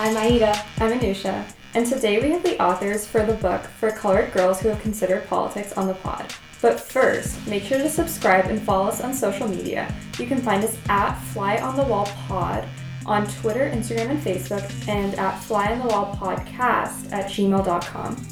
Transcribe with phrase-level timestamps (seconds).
[0.00, 0.64] I'm Aida.
[0.76, 1.44] I'm Anusha.
[1.74, 5.26] And today we have the authors for the book For Colored Girls Who Have Considered
[5.26, 6.32] Politics on the pod.
[6.62, 9.92] But first, make sure to subscribe and follow us on social media.
[10.16, 12.64] You can find us at Fly on the Wall Pod
[13.06, 18.28] on Twitter, Instagram, and Facebook, and at Fly on the Wall Podcast at gmail.com.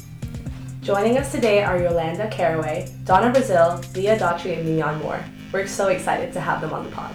[0.79, 5.21] Joining us today are Yolanda Caraway, Donna Brazile, Leah Daughtry, and Minyon Moore.
[5.51, 7.13] We're so excited to have them on the pod.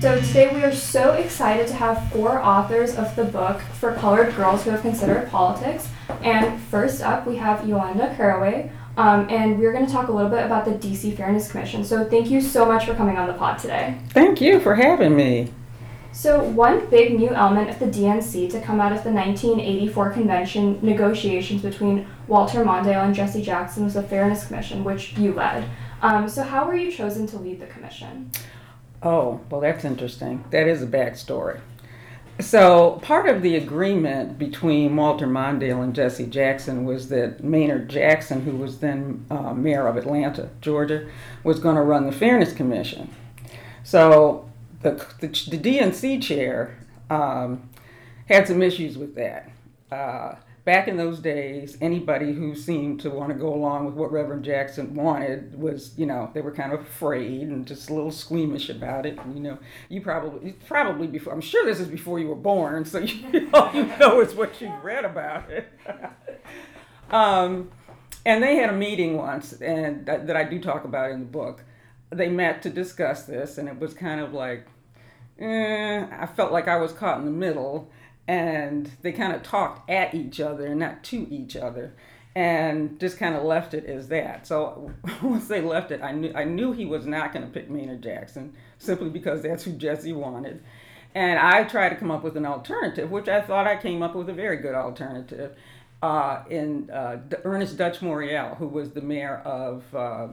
[0.00, 4.34] So today we are so excited to have four authors of the book for colored
[4.34, 5.90] girls who have considered politics.
[6.22, 10.30] And first up, we have Yolanda Caraway, um, and we're going to talk a little
[10.30, 11.84] bit about the DC Fairness Commission.
[11.84, 13.98] So thank you so much for coming on the pod today.
[14.08, 15.52] Thank you for having me.
[16.12, 20.78] So, one big new element of the DNC to come out of the 1984 convention
[20.82, 25.64] negotiations between Walter Mondale and Jesse Jackson was the Fairness Commission, which you led.
[26.02, 28.32] Um, so, how were you chosen to lead the commission?
[29.02, 30.44] Oh, well, that's interesting.
[30.50, 31.60] That is a backstory.
[32.38, 38.42] So, part of the agreement between Walter Mondale and Jesse Jackson was that Maynard Jackson,
[38.42, 41.06] who was then uh, mayor of Atlanta, Georgia,
[41.44, 43.10] was going to run the Fairness Commission.
[43.84, 44.50] So,
[44.82, 46.78] the, the, the DNC chair
[47.10, 47.68] um,
[48.26, 49.50] had some issues with that.
[49.92, 54.12] Uh, back in those days, anybody who seemed to want to go along with what
[54.12, 58.10] Reverend Jackson wanted was, you know, they were kind of afraid and just a little
[58.10, 59.18] squeamish about it.
[59.18, 62.84] And, you know, you probably, probably before, I'm sure this is before you were born,
[62.84, 65.68] so you, all you know is what you've read about it.
[67.10, 67.70] um,
[68.26, 71.26] and they had a meeting once, and that, that I do talk about in the
[71.26, 71.64] book.
[72.10, 74.66] They met to discuss this, and it was kind of like,
[75.38, 77.90] eh, I felt like I was caught in the middle
[78.30, 81.92] and they kind of talked at each other and not to each other
[82.36, 84.46] and just kind of left it as that.
[84.46, 84.92] So
[85.22, 88.02] once they left it, I knew I knew he was not going to pick Maynard
[88.02, 90.62] Jackson simply because that's who Jesse wanted.
[91.12, 94.14] And I tried to come up with an alternative, which I thought I came up
[94.14, 95.56] with a very good alternative
[96.00, 100.28] uh, in uh, Ernest Dutch Morial, who was the mayor of uh,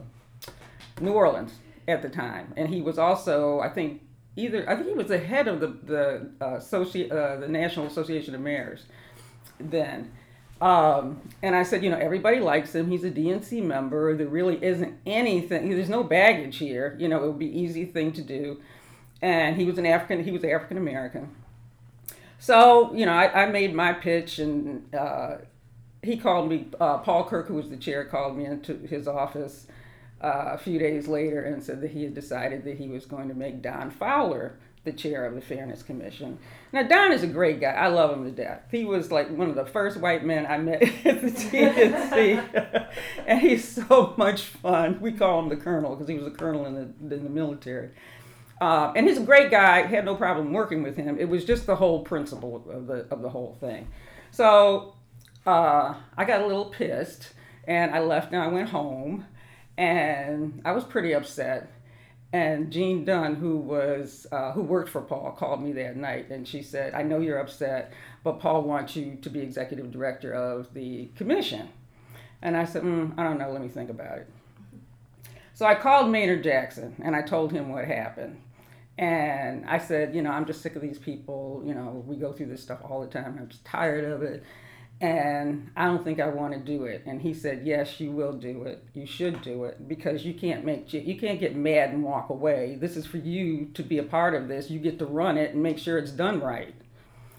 [1.00, 1.52] New Orleans
[1.88, 2.52] at the time.
[2.56, 4.02] And he was also, I think,
[4.38, 7.86] either I think he was the head of the the uh, associ- uh, the National
[7.86, 8.84] Association of Mayors
[9.58, 10.12] then.
[10.60, 12.90] Um, and I said, you know, everybody likes him.
[12.90, 14.16] He's a DNC member.
[14.16, 15.70] There really isn't anything.
[15.70, 16.96] There's no baggage here.
[16.98, 18.60] You know, it would be easy thing to do.
[19.22, 20.24] And he was an African.
[20.24, 21.34] He was African American.
[22.38, 25.38] So you know, I, I made my pitch, and uh,
[26.02, 26.68] he called me.
[26.80, 29.66] Uh, Paul Kirk, who was the chair, called me into his office
[30.20, 33.28] uh, a few days later and said that he had decided that he was going
[33.28, 36.38] to make Don Fowler the chair of the Fairness Commission.
[36.72, 37.72] Now, Don is a great guy.
[37.72, 38.62] I love him to death.
[38.70, 42.88] He was like one of the first white men I met at the DNC,
[43.26, 45.00] and he's so much fun.
[45.00, 47.90] We call him the Colonel because he was a colonel in the, in the military.
[48.60, 49.82] Uh, and he's a great guy.
[49.82, 51.16] Had no problem working with him.
[51.18, 53.86] It was just the whole principle of the of the whole thing.
[54.32, 54.94] So
[55.46, 57.34] uh, I got a little pissed,
[57.68, 59.26] and I left and I went home
[59.78, 61.70] and I was pretty upset.
[62.30, 66.46] And Jean Dunn, who was uh, who worked for Paul, called me that night, and
[66.46, 70.74] she said, "I know you're upset, but Paul wants you to be executive director of
[70.74, 71.70] the commission."
[72.42, 73.50] And I said, mm, "I don't know.
[73.50, 74.28] Let me think about it."
[75.54, 78.42] So I called Maynard Jackson, and I told him what happened.
[78.98, 81.62] And I said, "You know, I'm just sick of these people.
[81.64, 83.38] You know, we go through this stuff all the time.
[83.38, 84.42] I'm just tired of it."
[85.00, 87.04] And I don't think I want to do it.
[87.06, 88.82] And he said, yes, you will do it.
[88.94, 92.76] You should do it because you can't make you can't get mad and walk away.
[92.80, 94.70] This is for you to be a part of this.
[94.70, 96.74] You get to run it and make sure it's done right.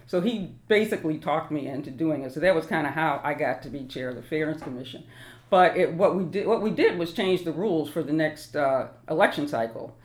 [0.08, 2.34] So he basically talked me into doing it.
[2.34, 5.03] So that was kind of how I got to be chair of the Fairness Commission.
[5.50, 8.56] But it, what we did what we did was change the rules for the next
[8.56, 9.96] uh, election cycle.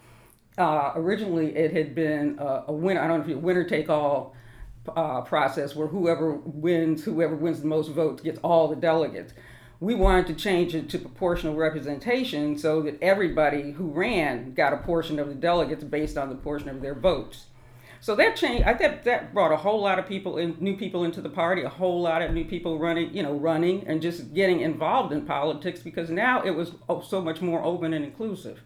[0.58, 3.00] Uh, originally, it had been a, a winner.
[3.00, 4.34] I don't know if you winner take all
[4.94, 9.32] uh, process where whoever wins, whoever wins the most votes gets all the delegates.
[9.80, 14.78] We wanted to change it to proportional representation so that everybody who ran got a
[14.78, 17.46] portion of the delegates based on the portion of their votes.
[18.00, 18.64] So that changed.
[18.64, 21.62] I think that brought a whole lot of people in, new people into the party,
[21.62, 25.24] a whole lot of new people running, you know, running and just getting involved in
[25.24, 26.72] politics because now it was
[27.08, 28.60] so much more open and inclusive.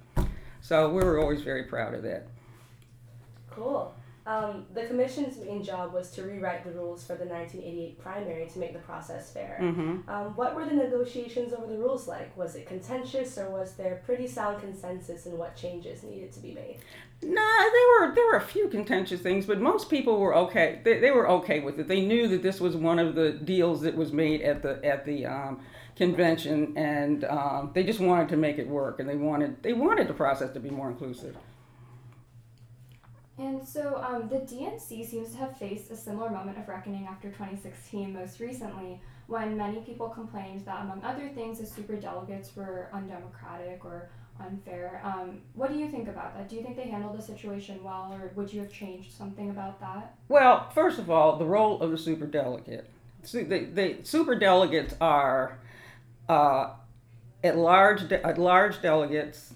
[0.60, 2.26] So we were always very proud of that.
[3.48, 3.94] Cool.
[4.28, 8.58] Um, the commission's main job was to rewrite the rules for the 1988 primary to
[8.58, 9.58] make the process fair.
[9.58, 10.06] Mm-hmm.
[10.06, 12.36] Um, what were the negotiations over the rules like?
[12.36, 16.52] Was it contentious, or was there pretty sound consensus in what changes needed to be
[16.52, 16.76] made?
[17.22, 20.82] No, nah, there were there were a few contentious things, but most people were okay.
[20.84, 21.88] They, they were okay with it.
[21.88, 25.06] They knew that this was one of the deals that was made at the at
[25.06, 25.62] the um,
[25.96, 30.06] convention, and um, they just wanted to make it work, and they wanted they wanted
[30.06, 31.34] the process to be more inclusive.
[33.38, 37.29] And so um, the DNC seems to have faced a similar moment of reckoning after
[37.29, 42.88] 2016, most recently, when many people complained that, among other things, the super delegates were
[42.93, 44.08] undemocratic or
[44.40, 45.00] unfair.
[45.05, 46.49] Um, what do you think about that?
[46.49, 49.81] Do you think they handled the situation well, or would you have changed something about
[49.81, 50.17] that?
[50.29, 52.88] Well, first of all, the role of the super delegate.
[53.23, 55.58] So the, the super delegates are
[56.29, 56.70] uh,
[57.43, 59.55] at large at large delegates,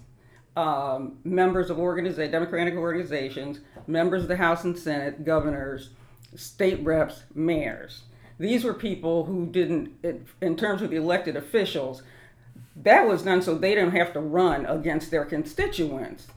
[0.55, 5.89] um, members of organization, democratic organizations, members of the House and Senate, governors,
[6.35, 8.03] state reps, mayors.
[8.39, 9.93] These were people who didn't,
[10.41, 12.03] in terms of the elected officials,
[12.75, 16.27] that was done so they didn't have to run against their constituents.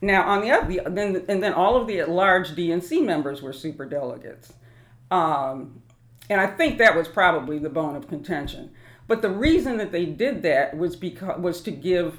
[0.00, 3.86] Now, on the other, then and then all of the large DNC members were super
[3.86, 4.52] delegates,
[5.10, 5.80] um,
[6.28, 8.72] and I think that was probably the bone of contention.
[9.08, 12.18] But the reason that they did that was because was to give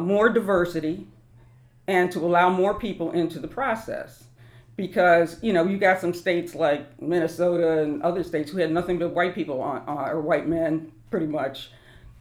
[0.00, 1.06] more diversity
[1.86, 4.24] and to allow more people into the process.
[4.74, 8.98] Because you know you got some states like Minnesota and other states who had nothing
[8.98, 11.68] but white people on, uh, or white men pretty much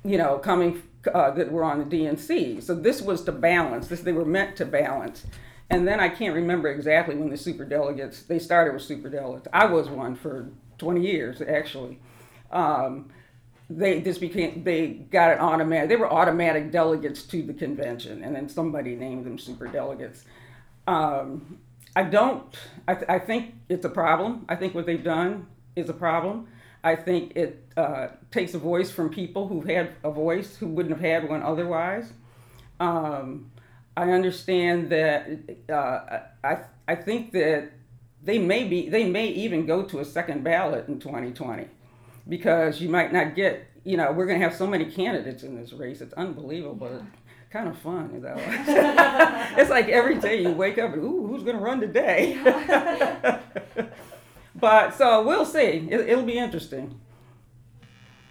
[0.03, 0.81] you know, coming
[1.13, 2.61] uh, that were on the DNC.
[2.63, 3.87] So this was to balance.
[3.87, 5.25] This they were meant to balance.
[5.69, 9.47] And then I can't remember exactly when the super delegates they started with super delegates.
[9.53, 11.99] I was one for 20 years actually.
[12.51, 13.09] Um,
[13.77, 15.89] they just became they got an automatic.
[15.89, 20.25] They were automatic delegates to the convention, and then somebody named them super delegates.
[20.87, 21.59] Um,
[21.95, 22.55] I don't.
[22.87, 24.45] I, th- I think it's a problem.
[24.49, 26.47] I think what they've done is a problem.
[26.83, 30.95] I think it uh, takes a voice from people who've had a voice who wouldn't
[30.95, 32.11] have had one otherwise.
[32.79, 33.51] Um,
[33.95, 35.27] I understand that.
[35.69, 36.57] Uh, I
[36.87, 37.71] I think that
[38.23, 41.67] they may be they may even go to a second ballot in 2020
[42.27, 45.55] because you might not get you know we're going to have so many candidates in
[45.55, 46.01] this race.
[46.01, 46.91] It's unbelievable.
[46.91, 47.05] Yeah.
[47.51, 48.35] kind of fun though.
[49.57, 52.37] it's like every day you wake up, and, ooh, who's going to run today?
[54.55, 55.87] But so we'll see.
[55.89, 56.99] It, will be interesting.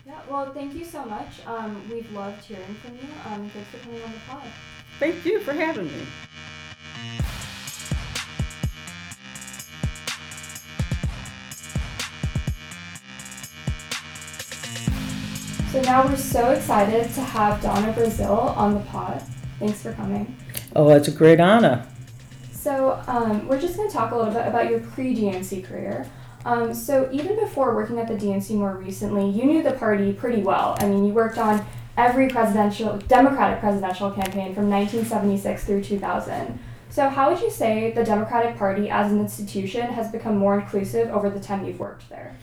[0.06, 0.20] Yeah.
[0.28, 1.44] Well, thank you so much.
[1.46, 3.08] Um, we've loved hearing from you.
[3.26, 4.42] Um, thanks for coming on the pod.
[4.98, 6.02] Thank you for having me.
[15.70, 19.22] So now we're so excited to have Donna Brazile on the pod.
[19.60, 20.36] Thanks for coming.
[20.74, 21.86] Oh, it's a great honor.
[22.50, 26.10] So um, we're just going to talk a little bit about your pre-DNC career.
[26.44, 30.42] Um, so even before working at the DNC more recently, you knew the party pretty
[30.42, 30.76] well.
[30.80, 31.64] I mean, you worked on
[31.96, 36.58] every presidential Democratic presidential campaign from 1976 through 2000.
[36.88, 41.10] So how would you say the Democratic Party as an institution has become more inclusive
[41.10, 42.36] over the time you've worked there?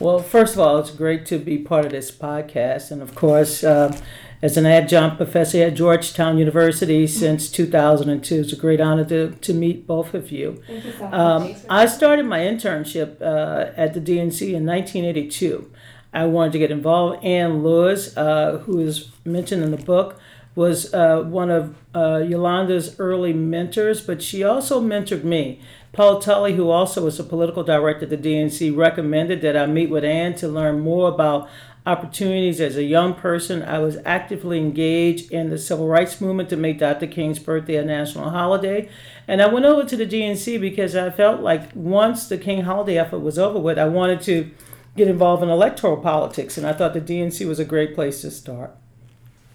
[0.00, 3.62] Well, first of all, it's great to be part of this podcast, and of course.
[3.62, 3.96] Uh,
[4.44, 8.40] as an adjunct professor at Georgetown University since 2002.
[8.40, 10.62] It's a great honor to, to meet both of you.
[10.66, 11.06] Thank you so.
[11.06, 15.72] Um, I started my internship uh, at the DNC in 1982.
[16.12, 17.24] I wanted to get involved.
[17.24, 20.20] Ann Lewis, uh, who is mentioned in the book,
[20.54, 25.60] was uh, one of uh, Yolanda's early mentors, but she also mentored me.
[25.92, 29.90] Paul Tully, who also was a political director at the DNC, recommended that I meet
[29.90, 31.48] with Ann to learn more about
[31.86, 33.62] opportunities as a young person.
[33.62, 37.06] I was actively engaged in the civil rights movement to make Dr.
[37.06, 38.88] King's birthday a national holiday.
[39.28, 42.98] And I went over to the DNC because I felt like once the King holiday
[42.98, 44.50] effort was over with, I wanted to
[44.96, 46.56] get involved in electoral politics.
[46.56, 48.74] And I thought the DNC was a great place to start.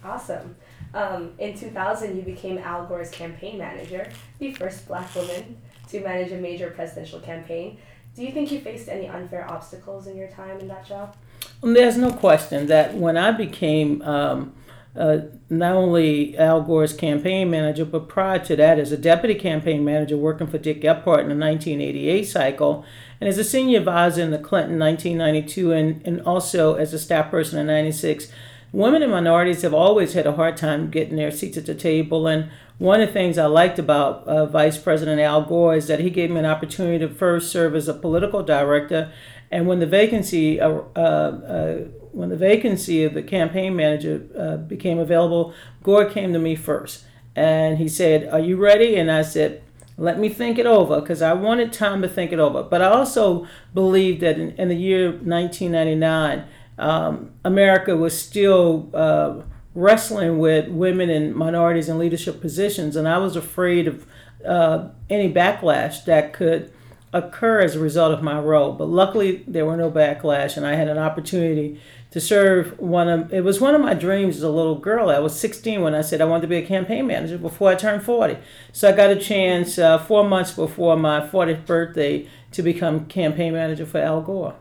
[0.03, 0.56] Awesome.
[0.93, 5.58] Um, in 2000, you became Al Gore's campaign manager, the first black woman
[5.89, 7.77] to manage a major presidential campaign.
[8.15, 11.15] Do you think you faced any unfair obstacles in your time in that job?
[11.62, 14.53] There's no question that when I became um,
[14.96, 15.19] uh,
[15.50, 20.17] not only Al Gore's campaign manager, but prior to that, as a deputy campaign manager
[20.17, 22.84] working for Dick Gephardt in the 1988 cycle,
[23.22, 27.29] and as a senior advisor in the Clinton 1992, and, and also as a staff
[27.29, 28.31] person in 96,
[28.72, 32.28] women and minorities have always had a hard time getting their seats at the table.
[32.28, 36.00] And one of the things I liked about uh, Vice President Al Gore is that
[36.00, 39.12] he gave me an opportunity to first serve as a political director
[39.52, 41.76] and when the vacancy, uh, uh, uh,
[42.12, 47.06] when the vacancy of the campaign manager uh, became available, Gore came to me first,
[47.36, 49.64] and he said, "Are you ready?" And I said,
[49.98, 52.62] "Let me think it over," because I wanted time to think it over.
[52.62, 56.46] But I also believed that in, in the year 1999,
[56.80, 59.42] um, America was still uh,
[59.76, 64.06] wrestling with women and minorities in leadership positions, and I was afraid of
[64.46, 66.72] uh, any backlash that could
[67.12, 68.74] occur as a result of my role.
[68.74, 71.80] But luckily, there were no backlash, and I had an opportunity
[72.12, 75.10] to serve one of it was one of my dreams as a little girl.
[75.10, 77.76] I was 16 when I said I wanted to be a campaign manager before I
[77.76, 78.38] turned 40.
[78.72, 83.54] So I got a chance uh, four months before my 40th birthday to become campaign
[83.54, 84.56] manager for Al Gore.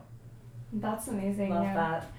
[0.73, 1.49] That's amazing.
[1.51, 1.73] Love yeah.
[1.73, 2.11] that.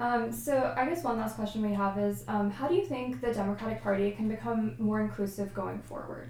[0.00, 3.20] Um, so I guess one last question we have is, um, how do you think
[3.20, 6.28] the Democratic Party can become more inclusive going forward?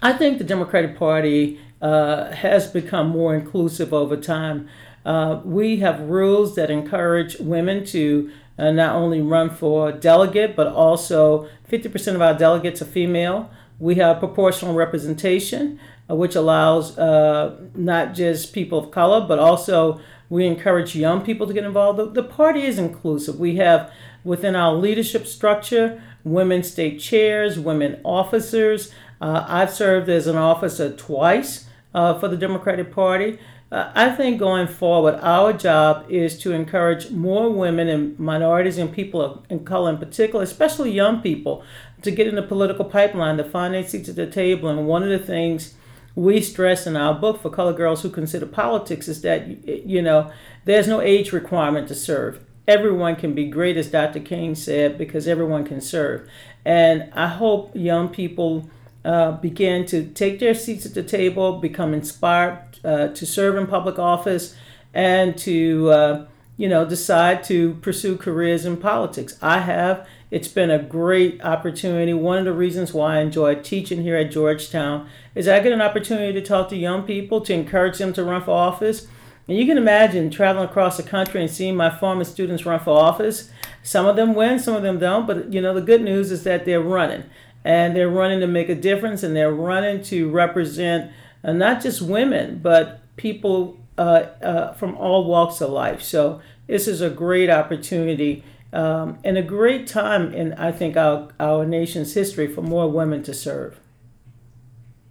[0.00, 4.68] I think the Democratic Party uh, has become more inclusive over time.
[5.04, 10.66] Uh, we have rules that encourage women to uh, not only run for delegate, but
[10.66, 13.50] also 50% of our delegates are female.
[13.78, 20.00] We have proportional representation, uh, which allows uh, not just people of color, but also
[20.30, 21.98] we encourage young people to get involved.
[21.98, 23.38] The, the party is inclusive.
[23.38, 23.92] We have
[24.24, 28.92] within our leadership structure women state chairs, women officers.
[29.20, 33.38] Uh, I've served as an officer twice uh, for the Democratic Party.
[33.72, 38.92] Uh, I think going forward, our job is to encourage more women and minorities and
[38.92, 41.62] people of, in color in particular, especially young people,
[42.02, 44.68] to get in the political pipeline, to find their seats at the table.
[44.68, 45.74] And one of the things
[46.14, 50.30] we stress in our book for color girls who consider politics is that you know
[50.64, 52.44] there's no age requirement to serve.
[52.68, 56.28] Everyone can be great as dr king said because everyone can serve.
[56.64, 58.68] And i hope young people
[59.04, 63.66] uh, begin to take their seats at the table become inspired uh, to serve in
[63.66, 64.54] public office
[64.92, 66.26] and to uh,
[66.56, 69.38] you know decide to pursue careers in politics.
[69.40, 72.14] I have it's been a great opportunity.
[72.14, 75.82] One of the reasons why I enjoy teaching here at Georgetown is I get an
[75.82, 79.08] opportunity to talk to young people, to encourage them to run for office.
[79.48, 82.96] And you can imagine traveling across the country and seeing my former students run for
[82.96, 83.50] office.
[83.82, 86.44] Some of them win, some of them don't, but you know the good news is
[86.44, 87.24] that they're running.
[87.64, 91.10] And they're running to make a difference and they're running to represent
[91.42, 96.02] uh, not just women, but people uh, uh, from all walks of life.
[96.02, 101.28] So this is a great opportunity um, and a great time in I think our
[101.38, 103.80] our nation's history for more women to serve.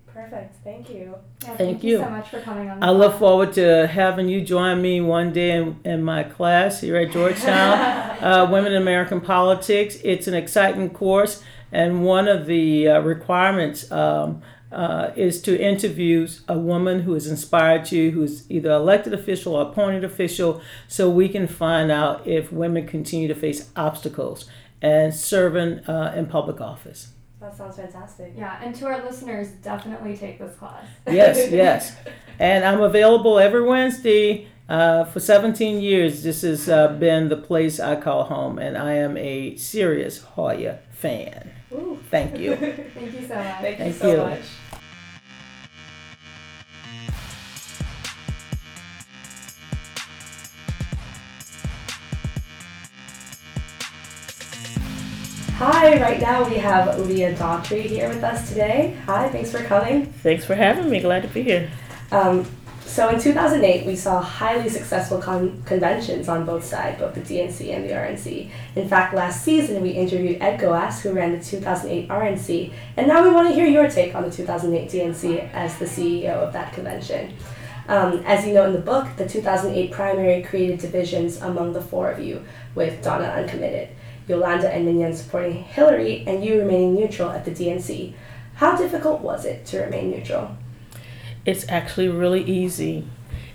[0.07, 0.57] Perfect.
[0.63, 1.15] Thank you.
[1.41, 1.91] Yeah, thank, Thank you.
[1.91, 1.97] you.
[1.99, 2.83] so much for coming on.
[2.83, 6.97] I look forward to having you join me one day in, in my class here
[6.97, 7.77] at Georgetown,
[8.21, 9.97] uh, Women in American Politics.
[10.03, 16.27] It's an exciting course, and one of the uh, requirements um, uh, is to interview
[16.47, 21.27] a woman who has inspired you, who's either elected official or appointed official, so we
[21.27, 24.45] can find out if women continue to face obstacles
[24.81, 27.09] and serving uh, in public office.
[27.39, 28.33] That sounds fantastic.
[28.37, 30.85] Yeah, and to our listeners, definitely take this class.
[31.07, 31.95] Yes, yes.
[32.39, 34.47] And I'm available every Wednesday.
[34.69, 38.93] Uh, for 17 years, this has uh, been the place I call home, and I
[38.93, 41.51] am a serious Hoya fan.
[41.71, 41.99] Ooh.
[42.09, 42.55] Thank you.
[42.93, 43.61] Thank you so much.
[43.61, 44.17] Thank you so you.
[44.17, 44.41] much.
[55.59, 58.97] Hi, right now we have Leah Daughtry here with us today.
[59.05, 60.05] Hi, thanks for coming.
[60.23, 61.01] Thanks for having me.
[61.01, 61.69] Glad to be here.
[62.13, 62.45] Um,
[62.89, 67.71] so in 2008, we saw highly successful con- conventions on both sides, both the DNC
[67.71, 68.49] and the RNC.
[68.75, 73.23] In fact, last season we interviewed Ed Goeas, who ran the 2008 RNC, and now
[73.23, 76.73] we want to hear your take on the 2008 DNC as the CEO of that
[76.73, 77.35] convention.
[77.87, 82.09] Um, as you know in the book, the 2008 primary created divisions among the four
[82.09, 82.43] of you,
[82.73, 83.89] with Donna uncommitted,
[84.27, 88.13] Yolanda and Minyon supporting Hillary, and you remaining neutral at the DNC.
[88.55, 90.57] How difficult was it to remain neutral?
[91.45, 93.05] It's actually really easy,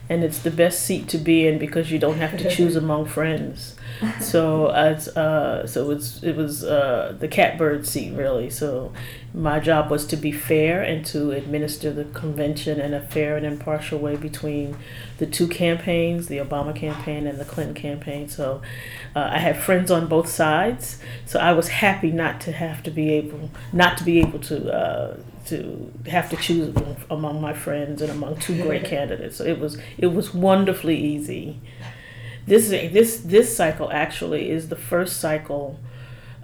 [0.08, 3.06] and it's the best seat to be in because you don't have to choose among
[3.06, 3.76] friends.
[4.20, 8.50] So it's uh, so it's it was uh, the catbird seat really.
[8.50, 8.92] So
[9.32, 13.46] my job was to be fair and to administer the convention in a fair and
[13.46, 14.76] impartial way between
[15.18, 18.28] the two campaigns, the Obama campaign and the Clinton campaign.
[18.28, 18.62] So
[19.14, 22.90] uh, I had friends on both sides, so I was happy not to have to
[22.90, 26.74] be able not to be able to uh, to have to choose
[27.10, 29.36] among my friends and among two great candidates.
[29.36, 31.60] So it was it was wonderfully easy.
[32.46, 35.78] This this this cycle actually is the first cycle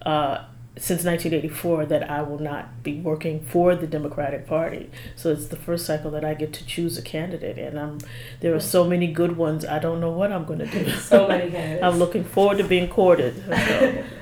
[0.03, 0.45] uh,
[0.77, 4.91] since 1984 that I will not be working for the Democratic Party.
[5.15, 7.99] So it's the first cycle that I get to choose a candidate, and I'm
[8.41, 9.65] there are so many good ones.
[9.65, 10.91] I don't know what I'm going to do.
[10.93, 11.85] So many candidates.
[11.85, 13.45] I'm looking forward to being courted.
[13.47, 14.05] So.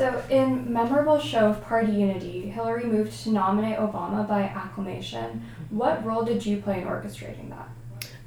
[0.00, 5.44] So, in memorable show of party unity, Hillary moved to nominate Obama by acclamation.
[5.68, 7.68] What role did you play in orchestrating that?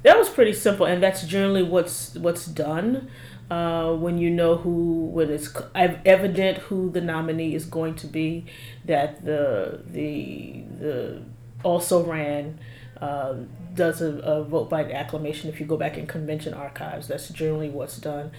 [0.04, 3.10] That was pretty simple, and that's generally what's what's done
[3.50, 8.46] uh, when you know who when it's evident who the nominee is going to be.
[8.84, 11.22] That the the the
[11.64, 12.60] also ran
[13.00, 15.48] um, does a, a, vote by acclamation.
[15.48, 18.30] If you go back in convention archives, that's generally what's done.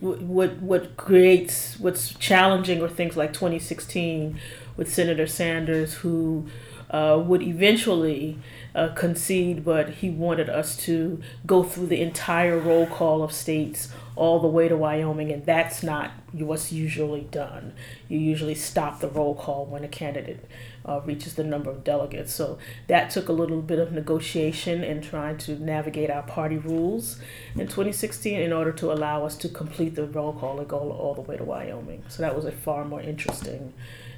[0.00, 4.38] What what creates what's challenging are things like 2016
[4.76, 6.46] with Senator Sanders, who
[6.90, 8.38] uh, would eventually
[8.74, 13.88] uh, concede, but he wanted us to go through the entire roll call of states
[14.16, 17.72] all the way to Wyoming, and that's not what's usually done.
[18.08, 20.48] You usually stop the roll call when a candidate
[20.86, 22.32] uh, reaches the number of delegates.
[22.32, 27.18] So that took a little bit of negotiation and trying to navigate our party rules
[27.54, 31.14] in 2016 in order to allow us to complete the roll call and go all
[31.14, 32.04] the way to Wyoming.
[32.08, 33.72] So that was a far more interesting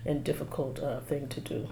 [0.04, 1.68] and difficult uh, thing to do.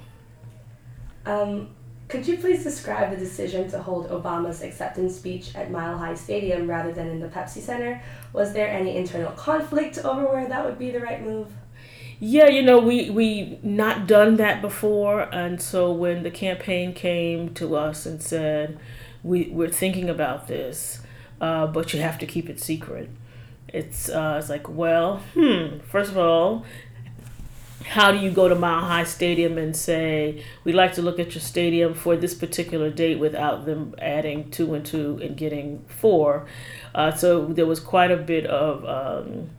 [1.26, 1.68] Um,
[2.14, 6.68] could you please describe the decision to hold Obama's acceptance speech at Mile High Stadium
[6.68, 8.00] rather than in the Pepsi Center?
[8.32, 11.48] Was there any internal conflict over where that would be the right move?
[12.20, 17.52] Yeah, you know, we we not done that before, and so when the campaign came
[17.54, 18.78] to us and said,
[19.24, 21.00] "We we're thinking about this,
[21.40, 23.10] uh, but you have to keep it secret,"
[23.66, 25.80] it's uh, it's like, well, hmm.
[25.90, 26.64] First of all,
[27.84, 31.34] how do you go to Mile High Stadium and say, we'd like to look at
[31.34, 36.46] your stadium for this particular date without them adding two and two and getting four?
[36.94, 39.50] Uh, so there was quite a bit of um,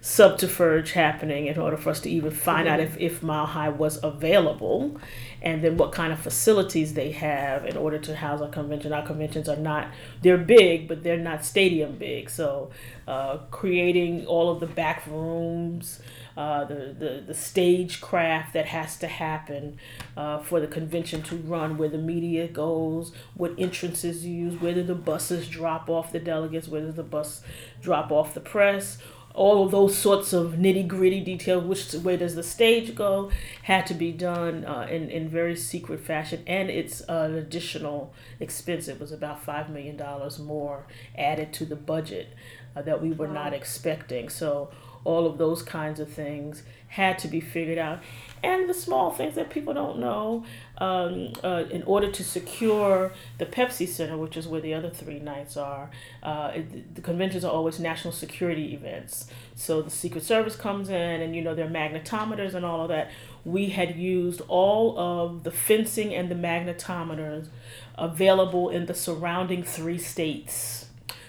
[0.00, 2.74] subterfuge happening in order for us to even find mm-hmm.
[2.74, 4.98] out if, if Mile High was available
[5.42, 8.92] and then what kind of facilities they have in order to house a convention.
[8.92, 9.88] Our conventions are not,
[10.22, 12.30] they're big, but they're not stadium big.
[12.30, 12.70] So
[13.06, 16.00] uh, creating all of the back rooms,
[16.38, 19.76] uh, the, the, the stagecraft that has to happen
[20.16, 24.84] uh, for the convention to run, where the media goes, what entrances you use, whether
[24.84, 27.42] the buses drop off the delegates, whether the bus
[27.82, 28.98] drop off the press,
[29.34, 33.32] all of those sorts of nitty gritty details, which way does the stage go,
[33.64, 36.44] had to be done uh, in, in very secret fashion.
[36.46, 38.86] And it's an additional expense.
[38.86, 40.00] It was about $5 million
[40.46, 42.32] more added to the budget
[42.76, 43.32] uh, that we were wow.
[43.34, 44.28] not expecting.
[44.28, 44.70] So
[45.08, 47.98] all of those kinds of things had to be figured out.
[48.42, 50.44] And the small things that people don't know,
[50.76, 55.18] um, uh, in order to secure the Pepsi Center, which is where the other three
[55.18, 55.90] nights are,
[56.22, 59.28] uh, it, the conventions are always national security events.
[59.56, 63.10] So the Secret Service comes in, and you know, their magnetometers and all of that.
[63.46, 67.48] We had used all of the fencing and the magnetometers
[67.96, 70.87] available in the surrounding three states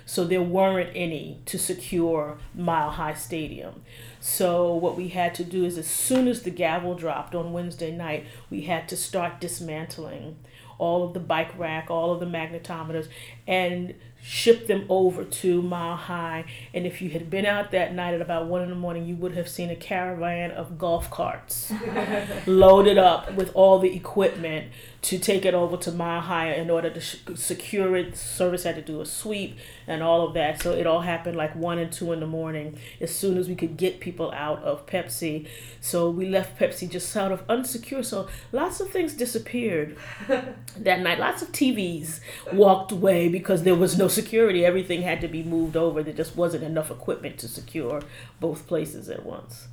[0.09, 3.83] so there weren't any to secure Mile High Stadium.
[4.19, 7.91] So what we had to do is as soon as the gavel dropped on Wednesday
[7.91, 10.37] night, we had to start dismantling
[10.79, 13.07] all of the bike rack, all of the magnetometers,
[13.45, 16.45] and ship them over to Mile High.
[16.73, 19.15] And if you had been out that night at about one in the morning, you
[19.15, 21.71] would have seen a caravan of golf carts
[22.47, 26.89] loaded up with all the equipment to take it over to Mile High in order
[26.89, 28.17] to sh- secure it.
[28.17, 29.57] Service had to do a sweep
[29.87, 30.61] and all of that.
[30.61, 33.55] So it all happened like one and two in the morning as soon as we
[33.55, 35.47] could get people out of Pepsi.
[35.79, 38.03] So we left Pepsi just sort of unsecure.
[38.03, 39.95] So lots of things disappeared
[40.27, 41.19] that night.
[41.19, 42.19] Lots of TVs
[42.51, 44.65] walked away because there was no security.
[44.65, 46.03] Everything had to be moved over.
[46.03, 48.01] There just wasn't enough equipment to secure
[48.41, 49.67] both places at once.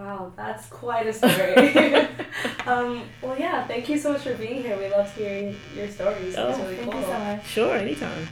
[0.00, 1.74] Wow, that's quite a story.
[2.66, 4.78] um, well, yeah, thank you so much for being here.
[4.78, 6.34] We loved hearing your stories.
[6.38, 7.00] Oh, really thank cool.
[7.00, 7.46] you so much.
[7.46, 8.28] Sure, anytime.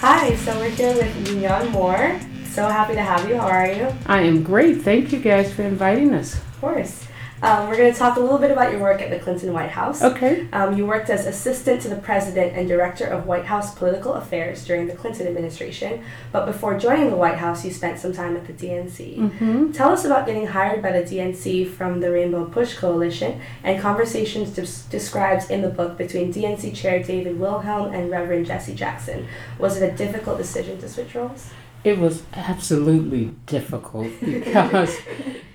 [0.00, 2.18] Hi, so we're here with Minyon Moore.
[2.50, 3.36] So happy to have you.
[3.36, 3.88] How are you?
[4.06, 4.82] I am great.
[4.82, 6.34] Thank you guys for inviting us.
[6.34, 7.06] Of course.
[7.42, 9.70] Um, we're going to talk a little bit about your work at the Clinton White
[9.70, 10.00] House.
[10.00, 10.46] Okay.
[10.52, 14.64] Um, you worked as assistant to the president and director of White House political affairs
[14.64, 18.46] during the Clinton administration, but before joining the White House, you spent some time at
[18.46, 19.18] the DNC.
[19.18, 19.72] Mm-hmm.
[19.72, 24.50] Tell us about getting hired by the DNC from the Rainbow Push Coalition and conversations
[24.50, 29.26] des- described in the book between DNC Chair David Wilhelm and Reverend Jesse Jackson.
[29.58, 31.50] Was it a difficult decision to switch roles?
[31.84, 34.96] It was absolutely difficult because,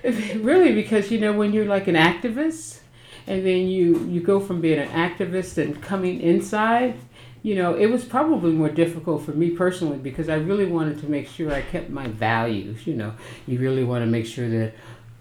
[0.03, 2.79] really, because you know, when you're like an activist
[3.25, 6.95] and then you, you go from being an activist and coming inside,
[7.43, 11.09] you know, it was probably more difficult for me personally because I really wanted to
[11.09, 12.85] make sure I kept my values.
[12.85, 13.13] You know,
[13.45, 14.73] you really want to make sure that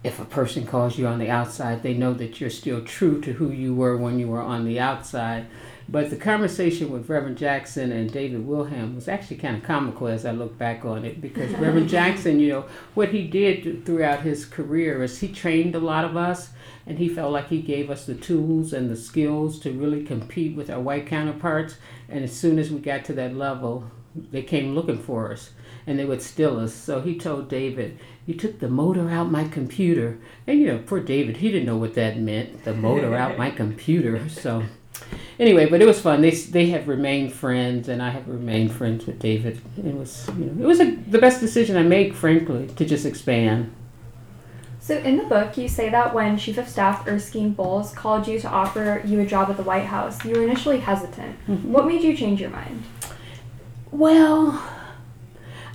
[0.02, 3.32] if a person calls you on the outside, they know that you're still true to
[3.32, 5.46] who you were when you were on the outside.
[5.88, 10.26] But the conversation with Reverend Jackson and David Wilhelm was actually kind of comical as
[10.26, 14.44] I look back on it because Reverend Jackson, you know, what he did throughout his
[14.44, 16.50] career is he trained a lot of us
[16.86, 20.56] and he felt like he gave us the tools and the skills to really compete
[20.56, 21.76] with our white counterparts.
[22.08, 25.50] And as soon as we got to that level, they came looking for us
[25.86, 26.74] and they would steal us.
[26.74, 30.18] So he told David, You took the motor out my computer.
[30.46, 33.50] And you know, poor David, he didn't know what that meant, the motor out my
[33.62, 34.28] computer.
[34.28, 34.64] So
[35.38, 36.20] anyway, but it was fun.
[36.20, 39.60] They, they have remained friends, and I have remained friends with David.
[39.76, 43.06] It was, you know, it was a, the best decision I made, frankly, to just
[43.06, 43.72] expand.
[44.80, 48.38] So in the book, you say that when Chief of Staff Erskine Bowles called you
[48.38, 51.36] to offer you a job at the White House, you were initially hesitant.
[51.48, 51.64] Mhm.
[51.64, 52.84] What made you change your mind?
[53.90, 54.62] Well,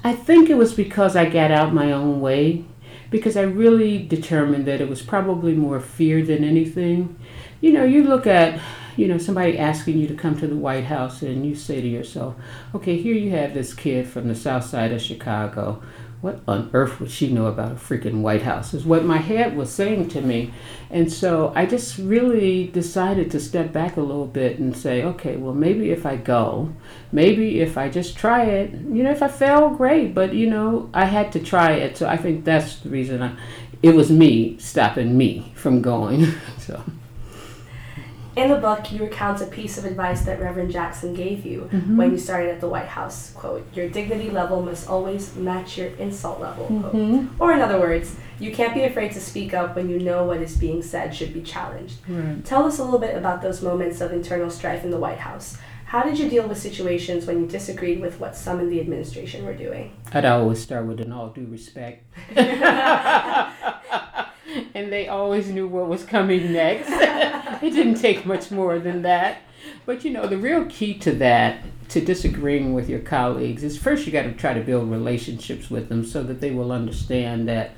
[0.04, 2.64] I think it was because I got out my own way,
[3.10, 7.18] because I really determined that it was probably more fear than anything.
[7.60, 8.62] You know, you look at,
[8.96, 11.88] you know, somebody asking you to come to the White House and you say to
[11.88, 12.36] yourself,
[12.76, 15.82] okay, here you have this kid from the south side of Chicago.
[16.22, 18.76] What on earth would she know about a freaking White House?
[18.76, 20.54] Is what my head was saying to me.
[20.92, 25.36] And so I just really decided to step back a little bit and say, okay,
[25.36, 26.72] well, maybe if I go,
[27.12, 30.14] maybe if I just try it, you know, if I fail, great.
[30.14, 31.98] But, you know, I had to try it.
[31.98, 33.36] So I think that's the reason I,
[33.82, 36.28] it was me stopping me from going.
[36.60, 36.84] so.
[38.36, 41.98] In the book, you recount a piece of advice that Reverend Jackson gave you Mhm.
[41.98, 43.32] when you started at the White House.
[43.36, 46.66] Quote, your dignity level must always match your insult level.
[46.68, 46.96] Quote.
[46.96, 47.28] Mhm.
[47.40, 50.38] Or in other words, you can't be afraid to speak up when you know what
[50.42, 51.96] is being said should be challenged.
[52.08, 52.44] Right.
[52.46, 55.58] Tell us a little bit about those moments of internal strife in the White House.
[55.86, 59.46] How did you deal with situations when you disagreed with what some in the administration
[59.46, 59.92] were doing?
[60.14, 62.06] I'd always start with an all due respect.
[64.74, 66.90] and they always knew what was coming next.
[67.64, 69.42] it didn't take much more than that.
[69.86, 74.06] But you know, the real key to that, to disagreeing with your colleagues, is first
[74.06, 77.72] you got to try to build relationships with them so that they will understand that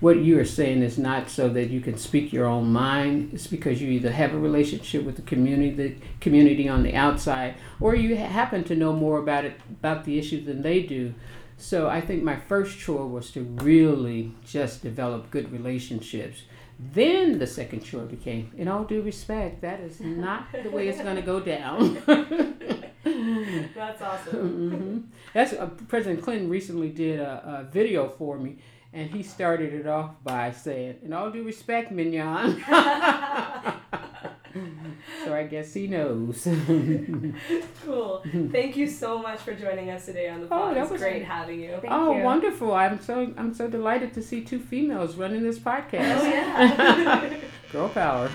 [0.00, 3.30] what you are saying is not so that you can speak your own mind.
[3.32, 7.56] It's because you either have a relationship with the community, the community on the outside,
[7.80, 11.14] or you happen to know more about it, about the issue than they do.
[11.56, 16.42] So I think my first chore was to really just develop good relationships.
[16.78, 21.00] Then the second chore became, in all due respect, that is not the way it's
[21.00, 21.94] going to go down.
[23.74, 24.38] That's awesome.
[24.70, 24.98] hmm
[25.34, 28.58] That's uh, President Clinton recently did a, a video for me,
[28.92, 32.62] and he started it off by saying, "In all due respect, Minyon."
[35.24, 36.46] so I guess he knows.
[37.84, 38.22] cool.
[38.52, 40.74] Thank you so much for joining us today on the Oh, pod.
[40.76, 41.70] that It was was- great having you.
[41.80, 42.22] Thank oh, you.
[42.22, 42.72] wonderful!
[42.74, 46.18] I'm so I'm so delighted to see two females running this podcast.
[46.20, 47.38] Oh, yeah.
[47.72, 48.28] Girl power.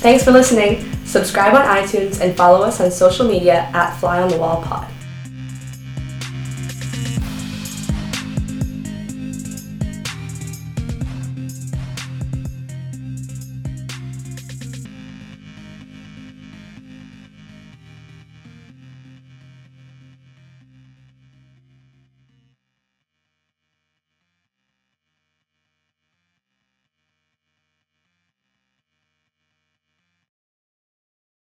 [0.00, 0.84] Thanks for listening.
[1.04, 4.88] Subscribe on iTunes and follow us on social media at Fly on the Wall Pod.